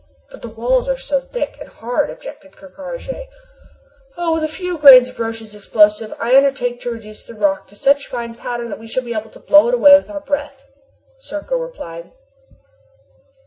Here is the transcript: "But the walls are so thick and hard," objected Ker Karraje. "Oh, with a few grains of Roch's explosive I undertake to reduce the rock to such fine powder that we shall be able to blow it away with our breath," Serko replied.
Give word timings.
"But 0.31 0.41
the 0.41 0.47
walls 0.49 0.89
are 0.89 0.97
so 0.97 1.19
thick 1.19 1.57
and 1.59 1.69
hard," 1.69 2.09
objected 2.09 2.57
Ker 2.57 2.73
Karraje. 2.75 3.27
"Oh, 4.17 4.33
with 4.33 4.43
a 4.43 4.47
few 4.47 4.79
grains 4.79 5.07
of 5.09 5.19
Roch's 5.19 5.53
explosive 5.53 6.11
I 6.19 6.35
undertake 6.35 6.81
to 6.81 6.89
reduce 6.89 7.23
the 7.23 7.35
rock 7.35 7.67
to 7.67 7.75
such 7.75 8.07
fine 8.07 8.33
powder 8.33 8.67
that 8.67 8.79
we 8.79 8.87
shall 8.87 9.03
be 9.03 9.13
able 9.13 9.29
to 9.29 9.39
blow 9.39 9.67
it 9.67 9.75
away 9.75 9.91
with 9.95 10.09
our 10.09 10.21
breath," 10.21 10.65
Serko 11.19 11.55
replied. 11.55 12.11